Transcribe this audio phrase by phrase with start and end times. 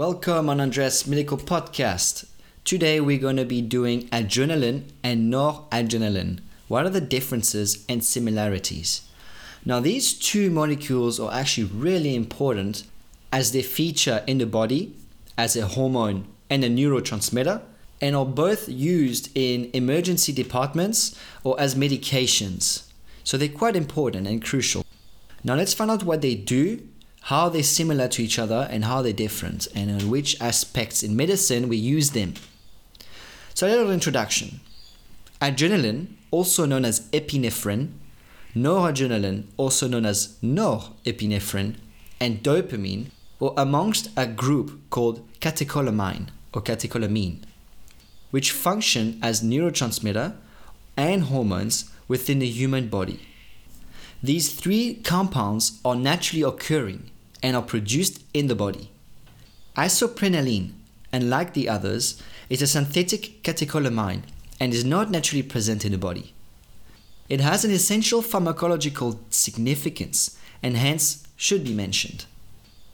[0.00, 2.24] Welcome on Andres Medical Podcast.
[2.64, 6.40] Today we're going to be doing adrenaline and noradrenaline.
[6.68, 9.02] What are the differences and similarities?
[9.62, 12.84] Now, these two molecules are actually really important
[13.30, 14.96] as they feature in the body
[15.36, 17.60] as a hormone and a neurotransmitter
[18.00, 21.14] and are both used in emergency departments
[21.44, 22.84] or as medications.
[23.22, 24.82] So they're quite important and crucial.
[25.44, 26.88] Now, let's find out what they do
[27.22, 31.14] how they're similar to each other and how they're different, and in which aspects in
[31.16, 32.34] medicine we use them.
[33.54, 34.60] So, a little introduction.
[35.40, 37.92] Adrenaline, also known as epinephrine,
[38.54, 41.76] noradrenaline, also known as norepinephrine,
[42.20, 47.42] and dopamine are amongst a group called catecholamine or catecholamine,
[48.30, 50.34] which function as neurotransmitter
[50.96, 53.20] and hormones within the human body.
[54.22, 57.09] These three compounds are naturally occurring
[57.42, 58.90] and are produced in the body.
[59.76, 60.72] Isoprenaline,
[61.12, 64.22] unlike the others, is a synthetic catecholamine
[64.58, 66.34] and is not naturally present in the body.
[67.28, 72.26] It has an essential pharmacological significance and hence should be mentioned.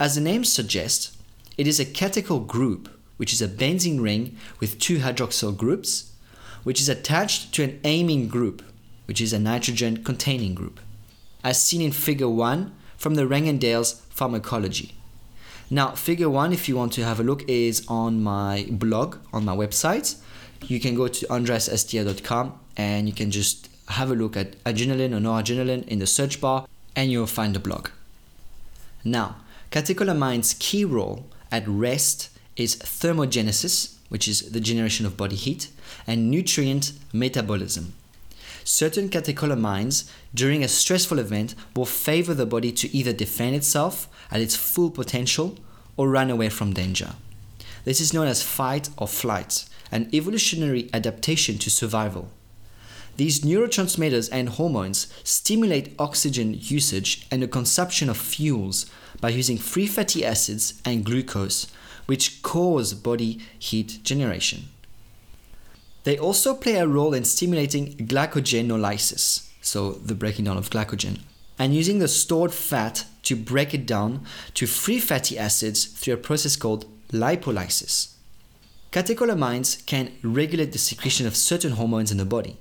[0.00, 1.16] As the name suggests,
[1.56, 6.12] it is a catechol group, which is a benzene ring with two hydroxyl groups,
[6.64, 8.62] which is attached to an amine group,
[9.06, 10.80] which is a nitrogen containing group
[11.44, 12.72] as seen in figure 1
[13.02, 14.94] from the Rang and Dale's pharmacology.
[15.68, 19.44] Now, figure 1, if you want to have a look, is on my blog, on
[19.44, 20.14] my website.
[20.68, 25.18] You can go to andresestia.com and you can just have a look at adrenaline or
[25.18, 27.88] noradrenaline in the search bar and you'll find the blog.
[29.02, 29.34] Now,
[29.72, 35.70] catecholamine's key role at rest is thermogenesis, which is the generation of body heat,
[36.06, 37.94] and nutrient metabolism
[38.64, 44.40] certain catecholamines during a stressful event will favor the body to either defend itself at
[44.40, 45.56] its full potential
[45.96, 47.14] or run away from danger.
[47.84, 52.30] This is known as fight or flight, an evolutionary adaptation to survival.
[53.16, 58.86] These neurotransmitters and hormones stimulate oxygen usage and the consumption of fuels
[59.20, 61.66] by using free fatty acids and glucose,
[62.06, 64.68] which cause body heat generation.
[66.04, 71.20] They also play a role in stimulating glycogenolysis, so the breaking down of glycogen,
[71.58, 76.16] and using the stored fat to break it down to free fatty acids through a
[76.16, 78.14] process called lipolysis.
[78.90, 82.58] Catecholamines can regulate the secretion of certain hormones in the body.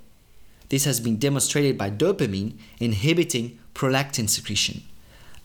[0.70, 4.84] This has been demonstrated by dopamine inhibiting prolactin secretion,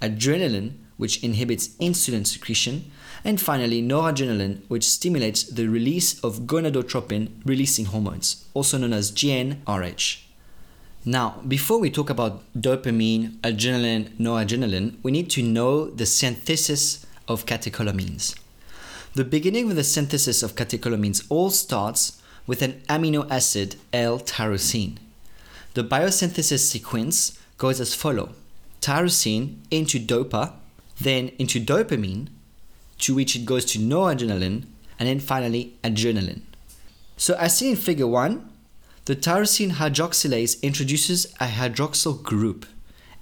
[0.01, 2.91] adrenaline, which inhibits insulin secretion,
[3.25, 10.23] and finally, noradrenaline, which stimulates the release of gonadotropin releasing hormones, also known as GnRH.
[11.05, 17.47] Now, before we talk about dopamine, adrenaline, noradrenaline, we need to know the synthesis of
[17.47, 18.37] catecholamines.
[19.15, 24.97] The beginning of the synthesis of catecholamines all starts with an amino acid L-tyrosine.
[25.75, 28.31] The biosynthesis sequence goes as follows:
[28.81, 30.53] tyrosine into dopa,
[31.01, 32.29] then into dopamine,
[32.99, 34.65] to which it goes to noradrenaline,
[34.99, 36.43] and then finally adrenaline.
[37.17, 38.51] So as seen in figure 1,
[39.05, 42.67] the tyrosine hydroxylase introduces a hydroxyl group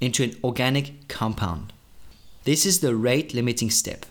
[0.00, 1.72] into an organic compound.
[2.44, 4.06] This is the rate limiting step.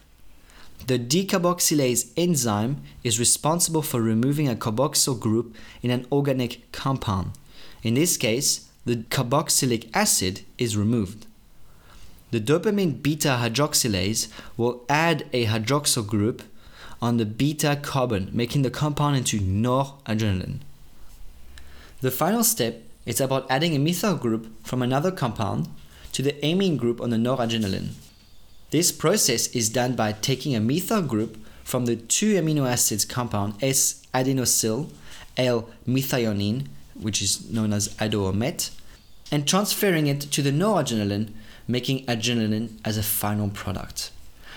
[0.86, 7.32] The decarboxylase enzyme is responsible for removing a carboxyl group in an organic compound.
[7.84, 11.26] In this case, the carboxylic acid is removed
[12.34, 14.28] the dopamine beta hydroxylase
[14.58, 16.42] will add a hydroxyl group
[17.00, 20.58] on the beta carbon, making the compound into noradrenaline.
[22.02, 25.68] The final step is about adding a methyl group from another compound
[26.14, 27.90] to the amine group on the noradrenaline.
[28.72, 33.62] This process is done by taking a methyl group from the two amino acids compound
[33.62, 34.90] S-adenosyl
[35.38, 38.72] L-methionine, which is known as ADO or MET,
[39.32, 41.30] and transferring it to the noradrenaline
[41.68, 44.12] making adrenaline as a final product.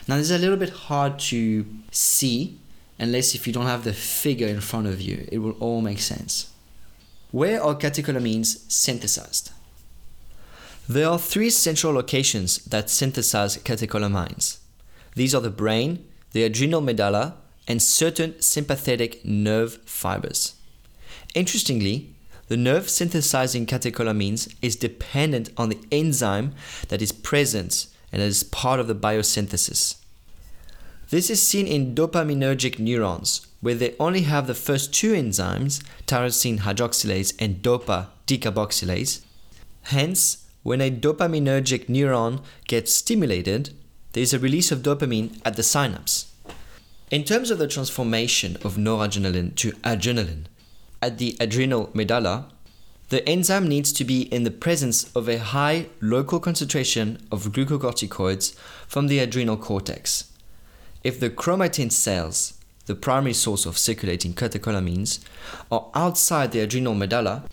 [0.08, 2.58] Now, this is a little bit hard to see
[2.98, 5.26] unless if you don't have the figure in front of you.
[5.30, 6.50] It will all make sense.
[7.30, 9.52] Where are catecholamines synthesized?
[10.88, 14.58] There are three central locations that synthesize catecholamines.
[15.14, 17.36] These are the brain, the adrenal medulla,
[17.66, 20.54] and certain sympathetic nerve fibers.
[21.34, 22.14] Interestingly,
[22.48, 26.54] the nerve synthesizing catecholamines is dependent on the enzyme
[26.88, 29.96] that is present and is part of the biosynthesis.
[31.10, 36.60] This is seen in dopaminergic neurons, where they only have the first two enzymes, tyrosine
[36.60, 39.22] hydroxylase and dopa decarboxylase.
[39.84, 43.70] Hence, when a dopaminergic neuron gets stimulated,
[44.12, 46.32] there is a release of dopamine at the synapse.
[47.10, 50.46] In terms of the transformation of noradrenaline to adrenaline,
[51.02, 52.48] at the adrenal medulla,
[53.08, 58.56] the enzyme needs to be in the presence of a high local concentration of glucocorticoids
[58.88, 60.32] from the adrenal cortex.
[61.04, 62.54] If the chromaffin cells,
[62.86, 65.20] the primary source of circulating catecholamines,
[65.70, 67.44] are outside the adrenal medulla,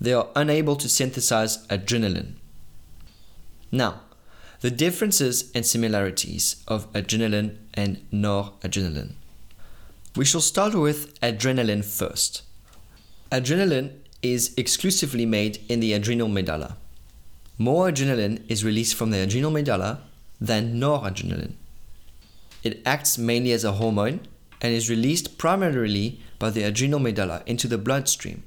[0.00, 2.34] they are unable to synthesize adrenaline.
[3.70, 4.00] Now,
[4.60, 9.12] the differences and similarities of adrenaline and noradrenaline.
[10.16, 12.42] We shall start with adrenaline first.
[13.32, 13.92] Adrenaline
[14.22, 16.76] is exclusively made in the adrenal medulla.
[17.58, 20.00] More adrenaline is released from the adrenal medulla
[20.40, 21.54] than noradrenaline.
[22.64, 24.20] It acts mainly as a hormone
[24.60, 28.42] and is released primarily by the adrenal medulla into the bloodstream.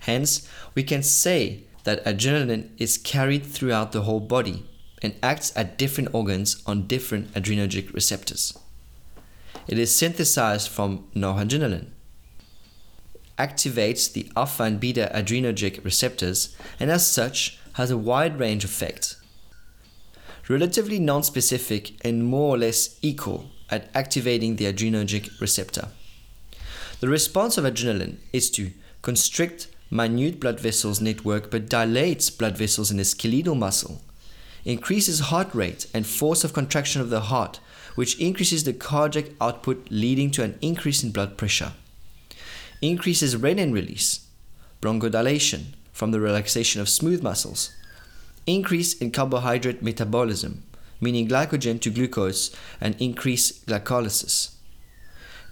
[0.00, 4.64] Hence, we can say that adrenaline is carried throughout the whole body
[5.02, 8.56] and acts at different organs on different adrenergic receptors.
[9.68, 11.88] It is synthesized from noradrenaline,
[13.46, 18.70] activates the alpha and beta adrenergic receptors, and as such has a wide range of
[18.70, 19.16] effects.
[20.48, 25.88] Relatively non-specific and more or less equal at activating the adrenergic receptor.
[27.00, 28.70] The response of adrenaline is to
[29.02, 34.00] constrict minute blood vessels network but dilates blood vessels in the skeletal muscle
[34.64, 37.58] increases heart rate and force of contraction of the heart,
[37.96, 41.72] which increases the cardiac output, leading to an increase in blood pressure.
[42.82, 44.26] Increases renin release,
[44.80, 47.72] bronchodilation from the relaxation of smooth muscles.
[48.44, 50.64] Increase in carbohydrate metabolism,
[51.00, 54.56] meaning glycogen to glucose, and increase glycolysis.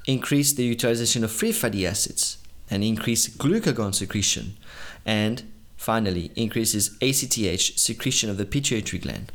[0.09, 2.39] Increase the utilization of free fatty acids,
[2.69, 4.57] and increase glucagon secretion,
[5.07, 5.45] and
[5.77, 9.31] finally increases ACTH secretion of the pituitary gland.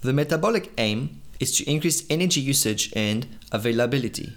[0.00, 4.32] The metabolic aim is to increase energy usage and availability.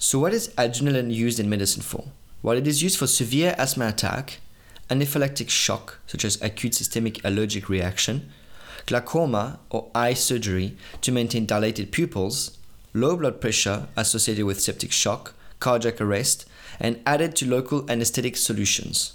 [0.00, 2.04] So, what is adrenaline used in medicine for?
[2.40, 4.38] Well, it is used for severe asthma attack,
[4.88, 8.30] anaphylactic shock, such as acute systemic allergic reaction,
[8.86, 12.56] glaucoma or eye surgery to maintain dilated pupils,
[12.94, 16.46] low blood pressure associated with septic shock, cardiac arrest,
[16.78, 19.14] and added to local anesthetic solutions.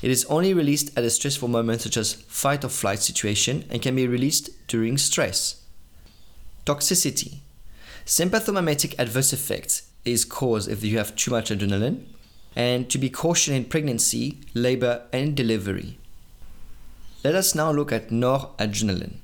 [0.00, 3.82] It is only released at a stressful moment such as fight or flight situation and
[3.82, 5.64] can be released during stress.
[6.64, 7.38] Toxicity.
[8.08, 12.06] Sympathomimetic adverse effects is caused if you have too much adrenaline
[12.56, 15.98] and to be cautioned in pregnancy, labor and delivery.
[17.22, 19.16] Let us now look at noradrenaline.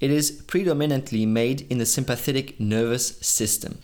[0.00, 3.78] It is predominantly made in the sympathetic nervous system.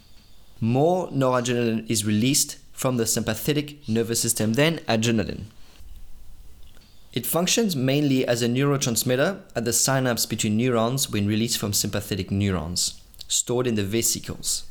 [0.60, 5.44] More noradrenaline is released from the sympathetic nervous system than adrenaline.
[7.12, 12.32] It functions mainly as a neurotransmitter at the synapse between neurons when released from sympathetic
[12.32, 14.64] neurons, stored in the vesicles.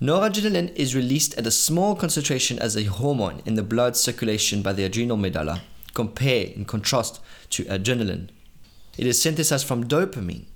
[0.00, 4.72] Noradrenaline is released at a small concentration as a hormone in the blood circulation by
[4.72, 5.62] the adrenal medulla,
[5.94, 7.20] compared in contrast
[7.50, 8.28] to adrenaline.
[8.96, 10.46] It is synthesized from dopamine,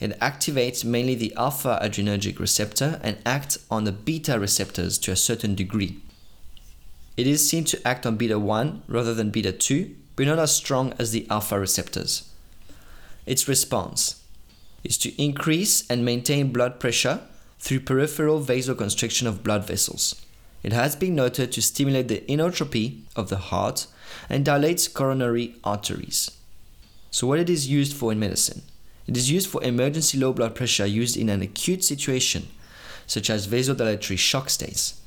[0.00, 5.16] it activates mainly the alpha adrenergic receptor and acts on the beta receptors to a
[5.16, 6.00] certain degree.
[7.16, 10.54] It is seen to act on beta 1 rather than beta 2, but not as
[10.54, 12.28] strong as the alpha receptors.
[13.24, 14.23] Its response
[14.84, 17.20] is to increase and maintain blood pressure
[17.58, 20.20] through peripheral vasoconstriction of blood vessels.
[20.62, 23.86] It has been noted to stimulate the inotropy of the heart
[24.28, 26.30] and dilates coronary arteries.
[27.10, 28.62] So, what it is used for in medicine?
[29.06, 32.48] It is used for emergency low blood pressure used in an acute situation,
[33.06, 35.00] such as vasodilatory shock states.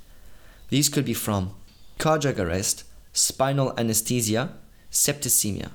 [0.69, 1.53] These could be from
[1.97, 4.53] cardiac arrest, spinal anesthesia,
[4.91, 5.71] septicemia,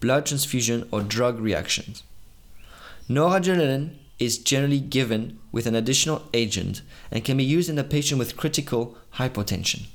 [0.00, 2.02] blood transfusion, or drug reactions.
[3.12, 8.18] Noradrenaline is generally given with an additional agent and can be used in a patient
[8.18, 9.86] with critical hypotension.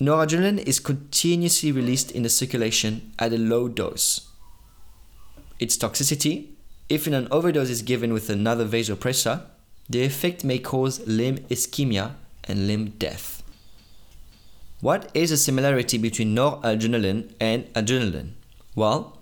[0.00, 4.28] Noradrenaline is continuously released in the circulation at a low dose
[5.58, 6.46] its toxicity,
[6.88, 9.42] if in an overdose is given with another vasopressor,
[9.88, 13.42] the effect may cause limb ischemia and limb death.
[14.80, 18.32] What is the similarity between noradrenaline and adrenaline?
[18.76, 19.17] Well,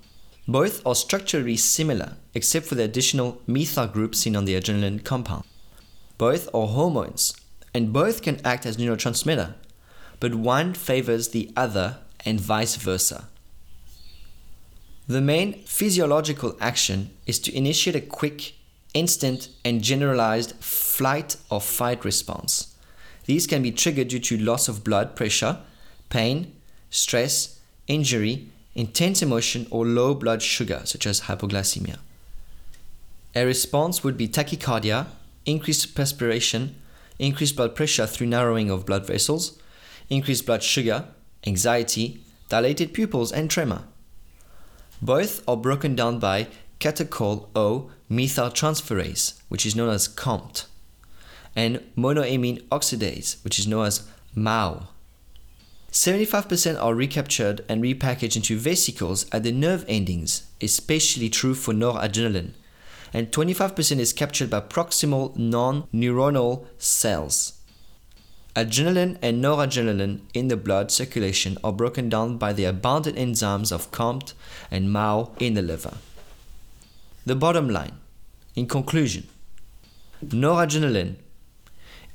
[0.48, 5.44] both are structurally similar except for the additional methyl group seen on the adrenaline compound.
[6.18, 7.34] Both are hormones
[7.74, 9.54] and both can act as neurotransmitter,
[10.20, 13.28] but one favors the other and vice versa.
[15.08, 18.54] The main physiological action is to initiate a quick,
[18.94, 22.74] instant, and generalized flight or fight response.
[23.26, 25.58] These can be triggered due to loss of blood pressure,
[26.08, 26.52] pain,
[26.90, 31.98] stress, injury, intense emotion, or low blood sugar, such as hypoglycemia.
[33.34, 35.06] A response would be tachycardia,
[35.44, 36.76] increased perspiration,
[37.18, 39.58] increased blood pressure through narrowing of blood vessels,
[40.08, 41.06] increased blood sugar,
[41.46, 43.82] anxiety, dilated pupils, and tremor.
[45.02, 50.66] Both are broken down by catechol O methyltransferase, which is known as COMT,
[51.54, 54.88] and monoamine oxidase, which is known as MAO.
[55.96, 62.52] 75% are recaptured and repackaged into vesicles at the nerve endings, especially true for noradrenaline,
[63.14, 67.54] and 25% is captured by proximal non neuronal cells.
[68.54, 73.90] Adrenaline and noradrenaline in the blood circulation are broken down by the abundant enzymes of
[73.90, 74.34] COMT
[74.70, 75.94] and MAO in the liver.
[77.24, 77.96] The bottom line,
[78.54, 79.28] in conclusion,
[80.22, 81.16] noradrenaline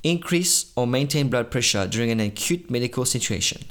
[0.04, 3.64] increase or maintain blood pressure during an acute medical situation,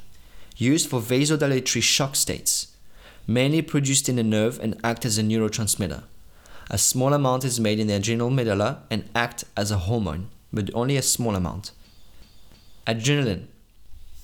[0.57, 2.75] used for vasodilatory shock states,
[3.27, 6.03] mainly produced in the nerve and act as a neurotransmitter.
[6.69, 10.69] A small amount is made in the adrenal medulla and act as a hormone, but
[10.73, 11.71] only a small amount.
[12.87, 13.47] Adrenaline.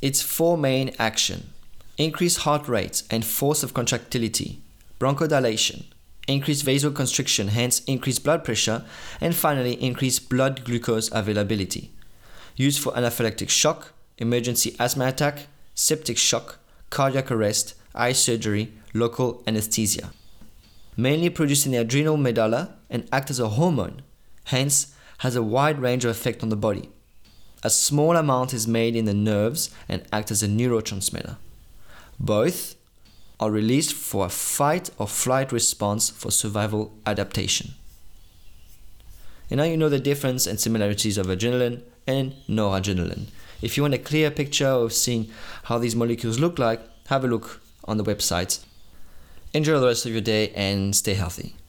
[0.01, 1.49] Its four main action.
[1.97, 4.61] Increase heart rate and force of contractility,
[4.99, 5.85] bronchodilation,
[6.27, 8.85] increase vasoconstriction, hence increase blood pressure,
[9.19, 11.91] and finally increase blood glucose availability.
[12.57, 16.59] Used for anaphylactic shock, emergency asthma attack, septic shock,
[16.89, 20.11] cardiac arrest, eye surgery, local anesthesia
[20.97, 24.01] mainly produced in the adrenal medulla and act as a hormone,
[24.45, 26.89] hence has a wide range of effect on the body.
[27.63, 31.37] A small amount is made in the nerves and act as a neurotransmitter.
[32.19, 32.75] Both
[33.39, 37.75] are released for a fight or flight response for survival adaptation.
[39.49, 43.27] And now you know the difference and similarities of adrenaline and noradrenaline.
[43.61, 45.29] If you want a clear picture of seeing
[45.63, 48.59] how these molecules look like, have a look on the website
[49.53, 51.55] Enjoy the rest of your day and stay healthy.